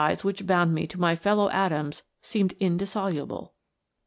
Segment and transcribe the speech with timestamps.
[0.01, 3.53] ties which bound me t'o my fellow atoms seemed indissoluble.